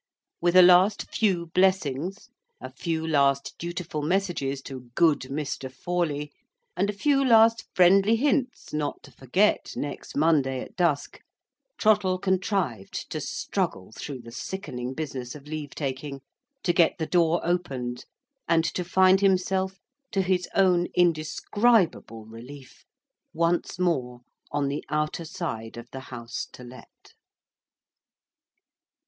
With 0.41 0.55
a 0.55 0.61
few 0.61 0.65
last 1.43 1.53
blessings, 1.53 2.29
a 2.59 2.71
few 2.71 3.05
last 3.05 3.53
dutiful 3.59 4.01
messages 4.01 4.63
to 4.63 4.89
good 4.95 5.19
Mr. 5.29 5.71
Forley, 5.71 6.31
and 6.75 6.89
a 6.89 6.93
few 6.93 7.23
last 7.23 7.65
friendly 7.75 8.15
hints 8.15 8.73
not 8.73 9.03
to 9.03 9.11
forget 9.11 9.73
next 9.75 10.17
Monday 10.17 10.59
at 10.61 10.75
dusk, 10.75 11.21
Trottle 11.77 12.17
contrived 12.17 13.11
to 13.11 13.21
struggle 13.21 13.91
through 13.91 14.21
the 14.23 14.31
sickening 14.31 14.95
business 14.95 15.35
of 15.35 15.45
leave 15.45 15.75
taking; 15.75 16.21
to 16.63 16.73
get 16.73 16.97
the 16.97 17.05
door 17.05 17.39
opened; 17.43 18.05
and 18.47 18.63
to 18.63 18.83
find 18.83 19.21
himself, 19.21 19.79
to 20.13 20.23
his 20.23 20.49
own 20.55 20.87
indescribable 20.95 22.25
relief, 22.25 22.85
once 23.35 23.77
more 23.77 24.21
on 24.51 24.67
the 24.67 24.83
outer 24.89 25.25
side 25.25 25.77
of 25.77 25.87
the 25.91 25.99
House 26.09 26.47
To 26.53 26.63
Let. 26.63 27.13